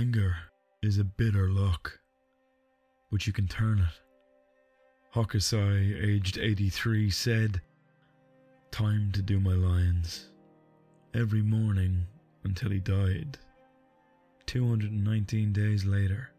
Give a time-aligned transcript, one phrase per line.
[0.00, 0.34] Anger
[0.82, 2.00] is a bitter luck,
[3.12, 4.00] but you can turn it.
[5.14, 7.60] Hokusai, aged 83, said,
[8.70, 10.30] Time to do my lines.
[11.12, 12.06] Every morning
[12.44, 13.36] until he died.
[14.46, 16.30] 219 days later,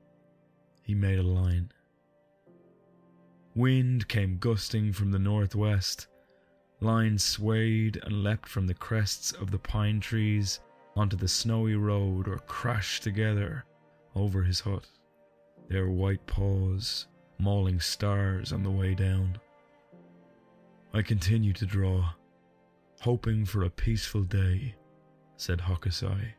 [0.81, 1.71] he made a line.
[3.53, 6.07] Wind came gusting from the northwest.
[6.79, 10.61] Lines swayed and leapt from the crests of the pine trees
[10.95, 13.65] onto the snowy road or crashed together
[14.15, 14.85] over his hut,
[15.69, 17.07] their white paws
[17.37, 19.37] mauling stars on the way down.
[20.93, 22.09] I continue to draw,
[22.99, 24.75] hoping for a peaceful day,
[25.37, 26.33] said Hokusai,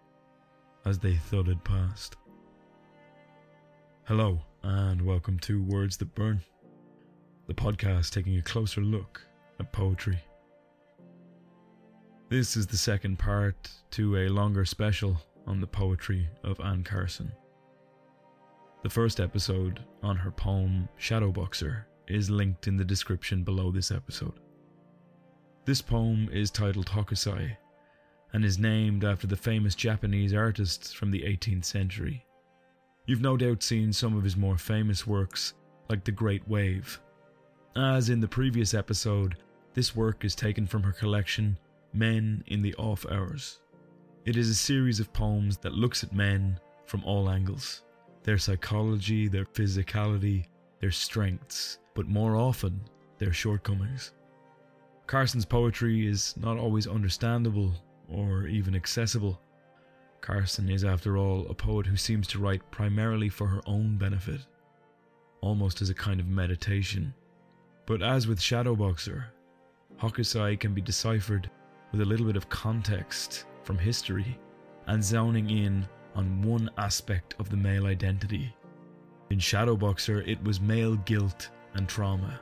[0.84, 2.16] as they thudded past.
[4.04, 6.42] Hello, and welcome to Words That Burn,
[7.46, 9.22] the podcast taking a closer look
[9.58, 10.18] at poetry.
[12.32, 17.30] This is the second part to a longer special on the poetry of Anne Carson.
[18.82, 24.40] The first episode on her poem Shadowboxer is linked in the description below this episode.
[25.66, 27.54] This poem is titled Hokusai
[28.32, 32.24] and is named after the famous Japanese artist from the 18th century.
[33.04, 35.52] You've no doubt seen some of his more famous works,
[35.90, 36.98] like The Great Wave.
[37.76, 39.36] As in the previous episode,
[39.74, 41.58] this work is taken from her collection
[41.92, 43.60] Men in the Off Hours.
[44.24, 47.82] It is a series of poems that looks at men from all angles
[48.24, 50.46] their psychology, their physicality,
[50.80, 52.80] their strengths, but more often,
[53.18, 54.12] their shortcomings.
[55.06, 57.74] Carson's poetry is not always understandable
[58.08, 59.40] or even accessible.
[60.20, 64.40] Carson is, after all, a poet who seems to write primarily for her own benefit,
[65.40, 67.12] almost as a kind of meditation.
[67.86, 69.24] But as with Shadowboxer,
[70.00, 71.50] Hokusai can be deciphered
[71.92, 74.38] with a little bit of context from history
[74.86, 78.54] and zoning in on one aspect of the male identity.
[79.30, 82.40] In Shadowboxer, it was male guilt and trauma.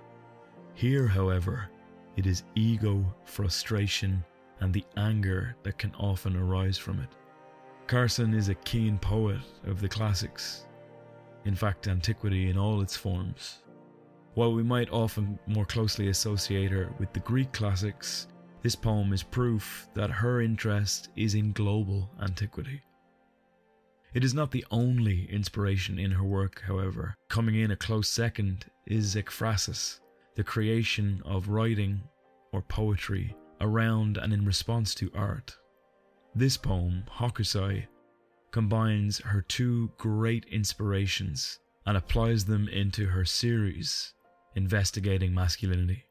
[0.75, 1.69] Here, however,
[2.17, 4.25] it is ego, frustration,
[4.61, 7.09] and the anger that can often arise from it.
[7.87, 10.67] Carson is a keen poet of the classics,
[11.45, 13.63] in fact, antiquity in all its forms.
[14.35, 18.29] While we might often more closely associate her with the Greek classics,
[18.63, 22.83] this poem is proof that her interest is in global antiquity.
[24.13, 27.15] It is not the only inspiration in her work, however.
[27.29, 30.01] Coming in a close second is ekphrasis,
[30.35, 32.03] the creation of writing
[32.53, 35.57] or poetry around and in response to art.
[36.35, 37.87] This poem, Hokusai,
[38.51, 44.13] combines her two great inspirations and applies them into her series,
[44.55, 46.05] investigating masculinity.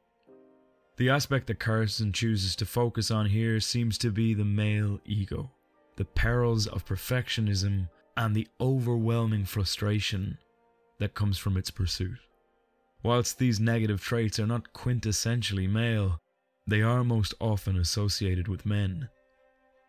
[0.99, 5.49] The aspect that Carson chooses to focus on here seems to be the male ego,
[5.95, 7.87] the perils of perfectionism,
[8.17, 10.37] and the overwhelming frustration
[10.97, 12.17] that comes from its pursuit.
[13.01, 16.19] Whilst these negative traits are not quintessentially male,
[16.67, 19.07] they are most often associated with men.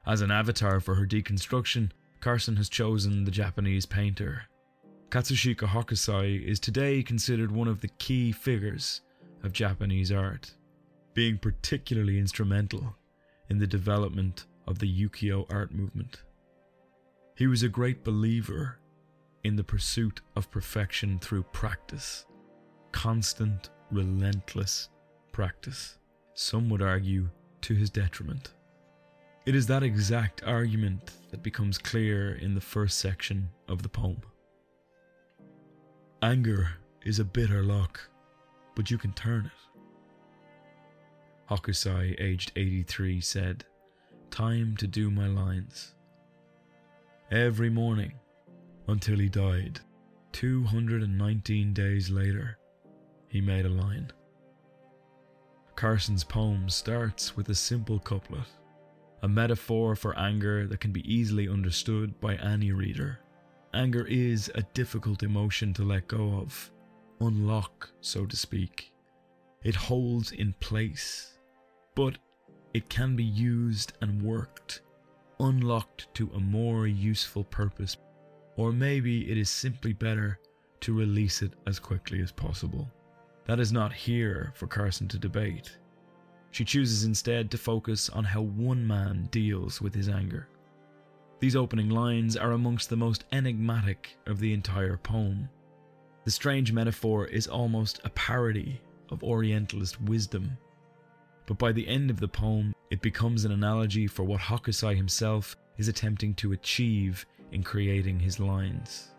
[0.06, 1.90] As an avatar for her deconstruction,
[2.20, 4.44] Carson has chosen the Japanese painter.
[5.08, 9.00] Katsushika Hokusai is today considered one of the key figures
[9.42, 10.52] of Japanese art
[11.14, 12.96] being particularly instrumental
[13.48, 16.22] in the development of the ukiyo art movement.
[17.36, 18.78] He was a great believer
[19.44, 22.26] in the pursuit of perfection through practice,
[22.92, 24.88] constant, relentless
[25.32, 25.98] practice,
[26.34, 27.28] some would argue
[27.62, 28.52] to his detriment.
[29.46, 34.20] It is that exact argument that becomes clear in the first section of the poem.
[36.22, 36.68] Anger
[37.04, 38.00] is a bitter luck,
[38.76, 39.69] but you can turn it.
[41.50, 43.64] Hokusai, aged 83, said,
[44.30, 45.94] Time to do my lines.
[47.32, 48.12] Every morning,
[48.86, 49.80] until he died,
[50.30, 52.56] 219 days later,
[53.26, 54.12] he made a line.
[55.74, 58.46] Carson's poem starts with a simple couplet,
[59.22, 63.18] a metaphor for anger that can be easily understood by any reader.
[63.74, 66.70] Anger is a difficult emotion to let go of,
[67.20, 68.92] unlock, so to speak.
[69.64, 71.39] It holds in place
[71.94, 72.18] but
[72.74, 74.82] it can be used and worked,
[75.40, 77.96] unlocked to a more useful purpose,
[78.56, 80.38] or maybe it is simply better
[80.80, 82.88] to release it as quickly as possible.
[83.46, 85.76] That is not here for Carson to debate.
[86.52, 90.48] She chooses instead to focus on how one man deals with his anger.
[91.40, 95.48] These opening lines are amongst the most enigmatic of the entire poem.
[96.24, 100.56] The strange metaphor is almost a parody of Orientalist wisdom
[101.50, 105.56] but by the end of the poem, it becomes an analogy for what Hokusai himself
[105.78, 109.10] is attempting to achieve in creating his lines.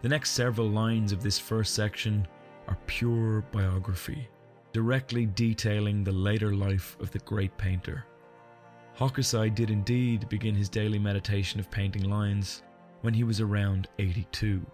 [0.00, 2.26] The next several lines of this first section
[2.66, 4.26] are pure biography,
[4.72, 8.06] directly detailing the later life of the great painter.
[8.98, 12.62] Hokusai did indeed begin his daily meditation of painting lines
[13.02, 14.64] when he was around 82.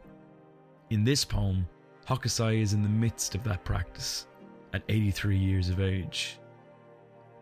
[0.90, 1.66] In this poem,
[2.06, 4.28] Hokusai is in the midst of that practice
[4.72, 6.38] at 83 years of age.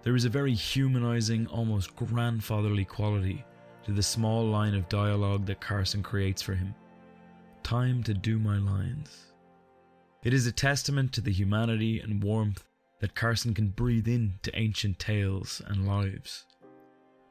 [0.08, 3.44] There is a very humanizing, almost grandfatherly quality
[3.84, 6.74] to the small line of dialogue that Carson creates for him.
[7.62, 9.26] Time to do my lines.
[10.24, 12.64] It is a testament to the humanity and warmth
[13.00, 16.46] that Carson can breathe into ancient tales and lives.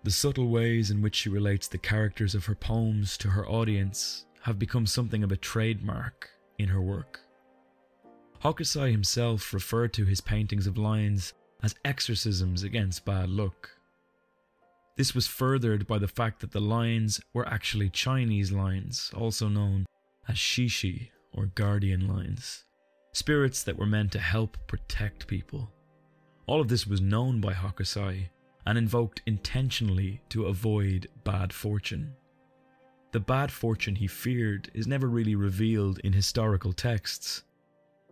[0.03, 4.27] The subtle ways in which she relates the characters of her poems to her audience
[4.43, 6.29] have become something of a trademark
[6.59, 7.21] in her work.
[8.43, 11.33] Hokusai himself referred to his paintings of lions
[11.63, 13.71] as exorcisms against bad luck.
[14.95, 19.85] This was furthered by the fact that the lions were actually Chinese lions, also known
[20.27, 22.65] as shishi or guardian lions,
[23.13, 25.71] spirits that were meant to help protect people.
[26.47, 28.29] All of this was known by Hokusai
[28.65, 32.13] and invoked intentionally to avoid bad fortune.
[33.11, 37.43] The bad fortune he feared is never really revealed in historical texts,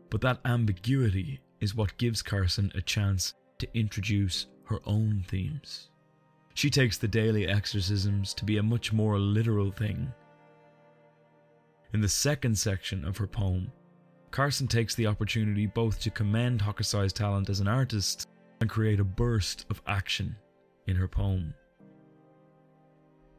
[0.10, 5.90] but that ambiguity is what gives Carson a chance to introduce her own themes.
[6.54, 10.12] She takes the daily exorcisms to be a much more literal thing.
[11.94, 13.72] In the second section of her poem,
[14.32, 18.28] Carson takes the opportunity both to commend Hokusai's talent as an artist
[18.60, 20.36] and create a burst of action
[20.88, 21.54] in her poem.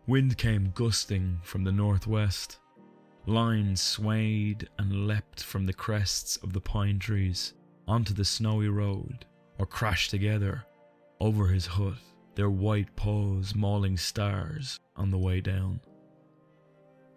[0.06, 2.60] Wind came gusting from the northwest.
[3.26, 7.54] Lines swayed and leapt from the crests of the pine trees
[7.88, 9.25] onto the snowy road
[9.59, 10.65] or crashed together
[11.21, 11.94] over his hut,
[12.35, 15.81] their white paws mauling stars on the way down.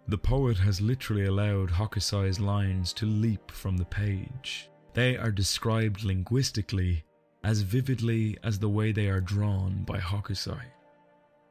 [0.08, 4.68] The poet has literally allowed Hokusai's lines to leap from the page.
[4.94, 7.04] They are described linguistically
[7.44, 10.62] as vividly as the way they are drawn by Hokusai.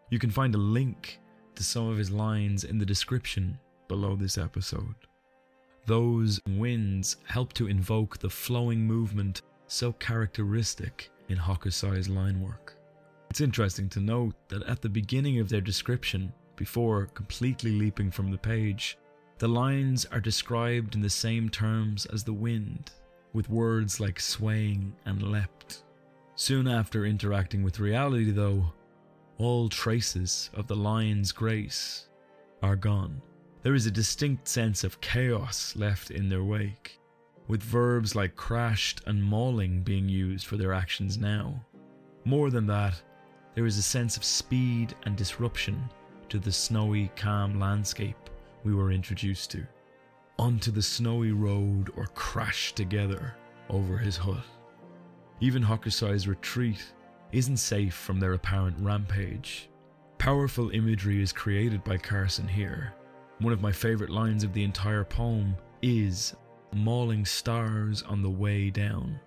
[0.09, 1.19] You can find a link
[1.55, 4.95] to some of his lines in the description below this episode.
[5.85, 12.75] Those winds help to invoke the flowing movement so characteristic in Hokusai's line work.
[13.29, 18.31] It's interesting to note that at the beginning of their description, before completely leaping from
[18.31, 18.97] the page,
[19.37, 22.91] the lines are described in the same terms as the wind,
[23.33, 25.83] with words like swaying and leapt.
[26.35, 28.73] Soon after interacting with reality, though,
[29.37, 32.09] all traces of the lion's grace
[32.61, 33.21] are gone.
[33.61, 36.97] There is a distinct sense of chaos left in their wake,
[37.49, 41.65] with verbs like crashed and mauling being used for their actions now.
[42.23, 43.01] More than that,
[43.55, 45.89] there is a sense of speed and disruption
[46.29, 48.29] to the snowy, calm landscape
[48.63, 49.65] we were introduced to.
[50.37, 53.35] Onto the snowy road or crash together
[53.69, 54.45] over his hut.
[55.41, 56.93] Even Hokusai's retreat
[57.33, 59.69] isn't safe from their apparent rampage.
[60.17, 62.93] Powerful imagery is created by Carson here.
[63.39, 66.35] One of my favourite lines of the entire poem is
[66.73, 69.19] Mauling stars on the way down.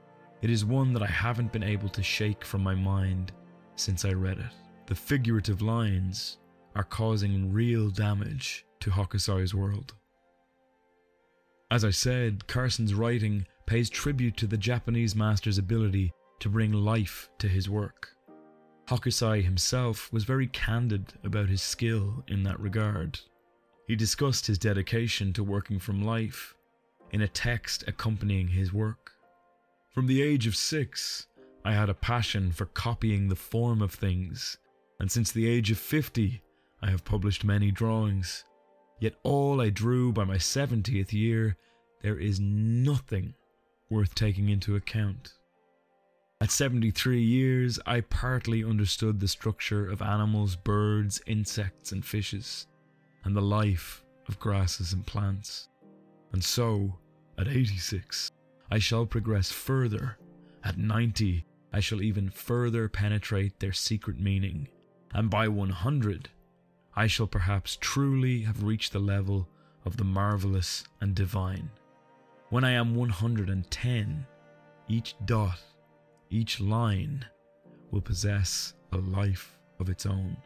[0.42, 3.32] It is one that I haven't been able to shake from my mind
[3.74, 4.52] since I read it.
[4.86, 6.38] The figurative lines
[6.76, 9.94] are causing real damage to Hokusai's world.
[11.70, 17.30] As I said, Carson's writing pays tribute to the Japanese master's ability to bring life
[17.38, 18.10] to his work.
[18.88, 23.18] Hokusai himself was very candid about his skill in that regard.
[23.92, 26.54] He discussed his dedication to working from life
[27.10, 29.12] in a text accompanying his work.
[29.90, 31.26] From the age of six,
[31.62, 34.56] I had a passion for copying the form of things,
[34.98, 36.40] and since the age of 50,
[36.80, 38.44] I have published many drawings.
[38.98, 41.58] Yet all I drew by my 70th year,
[42.00, 43.34] there is nothing
[43.90, 45.34] worth taking into account.
[46.40, 52.66] At 73 years, I partly understood the structure of animals, birds, insects, and fishes,
[53.24, 55.68] and the life of grasses and plants.
[56.32, 56.98] And so,
[57.38, 58.30] at 86,
[58.70, 60.18] I shall progress further.
[60.64, 64.68] At 90, I shall even further penetrate their secret meaning.
[65.14, 66.28] And by 100,
[66.94, 69.48] I shall perhaps truly have reached the level
[69.84, 71.70] of the marvelous and divine.
[72.50, 74.26] When I am 110,
[74.88, 75.58] each dot,
[76.30, 77.24] each line
[77.90, 80.36] will possess a life of its own.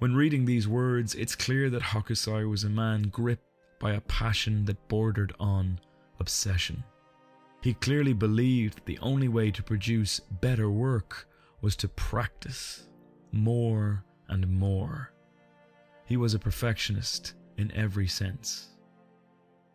[0.00, 3.44] When reading these words, it's clear that Hokusai was a man gripped
[3.78, 5.78] by a passion that bordered on
[6.18, 6.82] obsession.
[7.60, 11.28] He clearly believed the only way to produce better work
[11.60, 12.88] was to practice
[13.30, 15.12] more and more.
[16.06, 18.70] he was a perfectionist in every sense.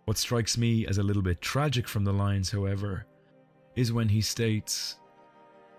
[0.05, 3.05] What strikes me as a little bit tragic from the lines, however,
[3.75, 4.97] is when he states,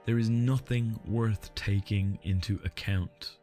[0.05, 3.39] There is nothing worth taking into account.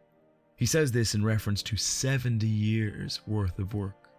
[0.63, 4.10] He says this in reference to 70 years worth of work.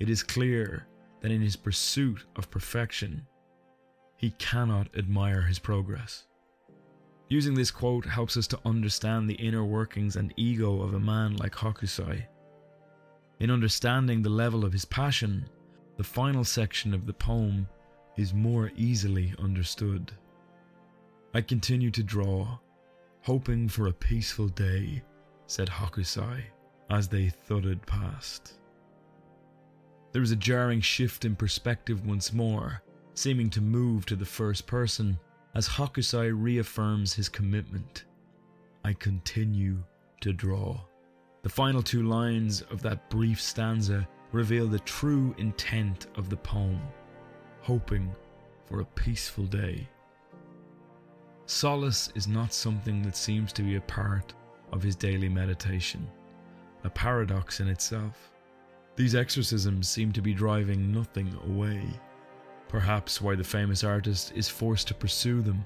[0.00, 0.88] It is clear
[1.20, 3.24] that in his pursuit of perfection,
[4.16, 6.24] he cannot admire his progress.
[7.28, 11.36] Using this quote helps us to understand the inner workings and ego of a man
[11.36, 12.26] like Hokusai.
[13.38, 15.48] In understanding the level of his passion,
[15.96, 17.68] the final section of the poem
[18.16, 20.10] is more easily understood.
[21.34, 22.58] I continue to draw,
[23.24, 25.02] hoping for a peaceful day,
[25.46, 26.42] said Hokusai
[26.90, 28.60] as they thudded past.
[30.12, 32.82] There is a jarring shift in perspective once more,
[33.14, 35.18] seeming to move to the first person
[35.54, 38.04] as Hokusai reaffirms his commitment.
[38.84, 39.82] I continue
[40.20, 40.78] to draw.
[41.42, 46.82] The final two lines of that brief stanza reveal the true intent of the poem,
[47.62, 48.14] hoping
[48.66, 49.88] for a peaceful day.
[51.46, 54.32] Solace is not something that seems to be a part
[54.72, 56.08] of his daily meditation,
[56.84, 58.30] a paradox in itself.
[58.96, 61.82] These exorcisms seem to be driving nothing away.
[62.68, 65.64] Perhaps why the famous artist is forced to pursue them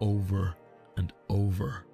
[0.00, 0.54] over
[0.96, 1.84] and over.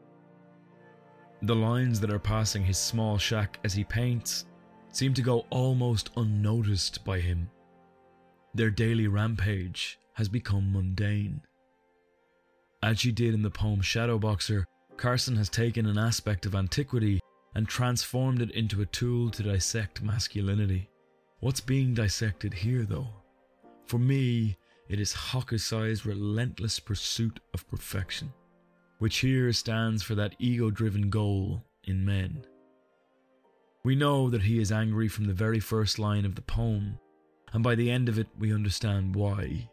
[1.43, 4.47] The lines that are passing his small shack as he paints
[4.93, 7.49] seem to go almost unnoticed by him.
[8.55, 11.43] Their daily rampage has become mundane.
[12.83, 14.65] As she did in the poem Shadowboxer,
[14.97, 17.21] Carson has taken an aspect of antiquity
[17.55, 20.89] and transformed it into a tool to dissect masculinity.
[21.41, 23.09] What's being dissected here, though?
[23.87, 24.57] For me,
[24.89, 28.33] it is Hokusai's relentless pursuit of perfection,
[28.99, 32.45] which here stands for that ego driven goal in men.
[33.85, 36.99] We know that he is angry from the very first line of the poem,
[37.53, 39.71] and by the end of it, we understand why.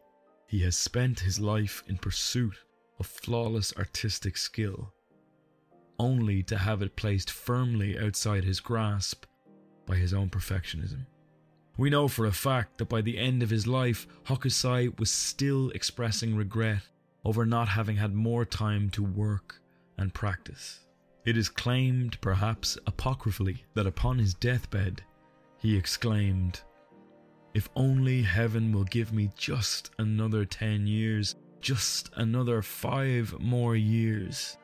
[0.47, 2.55] He has spent his life in pursuit
[2.99, 4.93] of flawless artistic skill
[5.99, 9.25] only to have it placed firmly outside his grasp
[9.85, 11.05] by his own perfectionism.
[11.77, 15.69] We know for a fact that by the end of his life, Hokusai was still
[15.71, 16.81] expressing regret
[17.23, 19.61] over not having had more time to work
[19.97, 20.79] and practice.
[21.25, 25.03] It is claimed, perhaps apocryphally, that upon his deathbed,
[25.59, 26.61] he exclaimed,
[27.53, 34.57] If only heaven will give me just another ten years, just another five more years,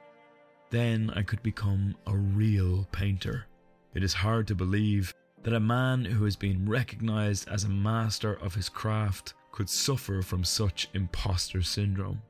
[0.70, 3.46] then I could become a real painter.
[3.94, 8.34] It is hard to believe that a man who has been recognized as a master
[8.36, 12.22] of his craft could suffer from such imposter syndrome.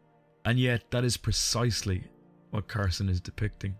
[0.45, 2.03] And yet, that is precisely
[2.51, 3.75] what Carson is depicting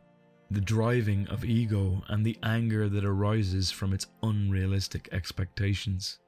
[0.52, 6.20] the driving of ego and the anger that arises from its unrealistic expectations.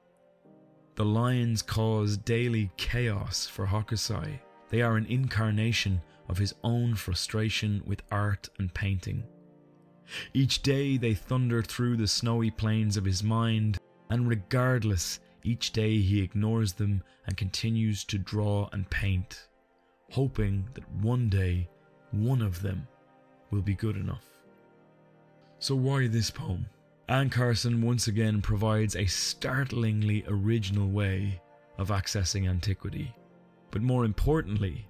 [0.96, 4.40] The lions cause daily chaos for Hokusai.
[4.70, 9.26] They are an incarnation of his own frustration with art and painting.
[10.34, 13.78] Each day they thunder through the snowy plains of his mind,
[14.10, 19.50] and regardless, each day he ignores them and continues to draw and paint,
[20.12, 21.68] hoping that one day
[22.12, 22.88] one of them
[23.52, 24.26] will be good enough.
[25.60, 26.68] So, why this poem?
[27.08, 31.40] Anne Carson once again provides a startlingly original way
[31.78, 33.14] of accessing antiquity,
[33.70, 34.88] but more importantly,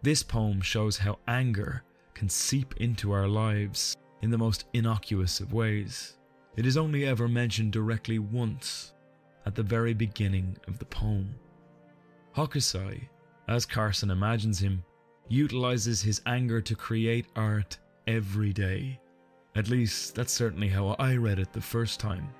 [0.00, 1.82] this poem shows how anger
[2.14, 6.16] can seep into our lives in the most innocuous of ways.
[6.56, 8.94] It is only ever mentioned directly once,
[9.44, 11.34] at the very beginning of the poem.
[12.34, 13.08] Hokusai,
[13.46, 14.82] as Carson imagines him,
[15.28, 18.98] utilizes his anger to create art every day.
[19.58, 22.32] At least, that's certainly how I read it the first time.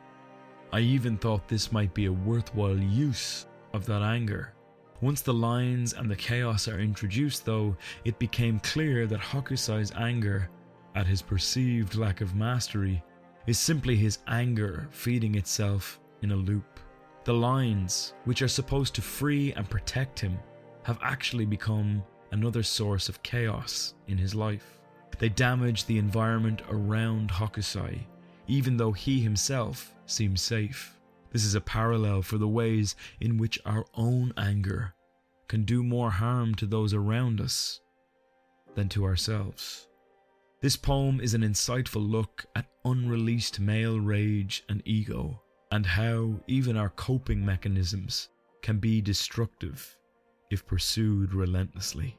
[0.73, 4.55] I even thought this might be a worthwhile use of that anger.
[5.01, 10.49] Once the lines and the chaos are introduced, though, it became clear that Hokusai's anger
[10.95, 13.03] at his perceived lack of mastery
[13.49, 16.79] is simply his anger feeding itself in a loop.
[17.25, 20.39] The lines, which are supposed to free and protect him,
[20.85, 24.78] have actually become another source of chaos in his life.
[25.19, 28.07] They damage the environment around Hokusai,
[28.47, 30.97] even though he himself seems safe.
[31.33, 34.95] This is a parallel for the ways in which our own anger
[35.49, 37.81] can do more harm to those around us
[38.75, 39.89] than to ourselves.
[40.61, 46.77] This poem is an insightful look at unreleased male rage and ego, and how even
[46.77, 48.29] our coping mechanisms
[48.63, 49.97] can be destructive
[50.51, 52.19] if pursued relentlessly.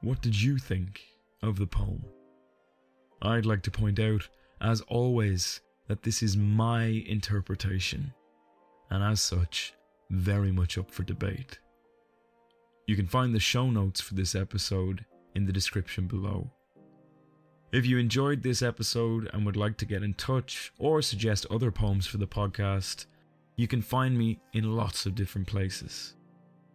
[0.00, 1.00] What did you think
[1.42, 2.04] of the poem?
[3.20, 4.28] I'd like to point out
[4.60, 8.12] as always, that this is my interpretation,
[8.90, 9.74] and as such,
[10.10, 11.58] very much up for debate.
[12.86, 16.50] You can find the show notes for this episode in the description below.
[17.70, 21.70] If you enjoyed this episode and would like to get in touch or suggest other
[21.70, 23.06] poems for the podcast,
[23.56, 26.14] you can find me in lots of different places.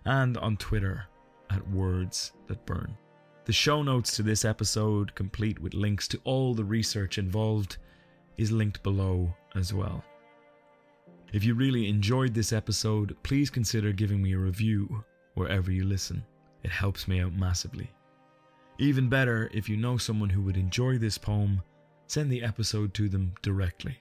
[0.05, 1.05] and on Twitter
[1.49, 2.97] at Words That Burn.
[3.45, 7.77] The show notes to this episode, complete with links to all the research involved,
[8.37, 10.03] is linked below as well.
[11.33, 16.23] If you really enjoyed this episode, please consider giving me a review wherever you listen.
[16.63, 17.89] It helps me out massively.
[18.77, 21.61] Even better, if you know someone who would enjoy this poem,
[22.07, 23.97] send the episode to them directly.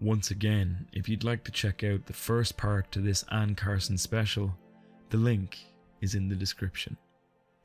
[0.00, 3.96] Once again, if you'd like to check out the first part to this Anne Carson
[3.96, 4.52] special,
[5.10, 5.58] the link
[6.00, 6.96] is in the description.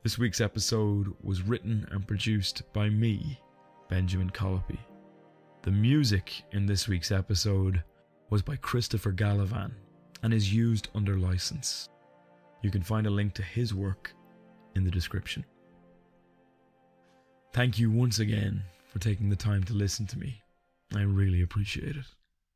[0.02, 3.40] This week's episode was written and produced by me,
[3.88, 4.78] Benjamin Colopy.
[5.62, 7.82] The music in this week's episode
[8.30, 9.72] was by Christopher Gallivan
[10.22, 11.88] and is used under license.
[12.62, 14.12] You can find a link to his work
[14.74, 15.44] in the description.
[17.52, 20.42] Thank you once again for taking the time to listen to me.
[20.94, 22.06] I really appreciate it.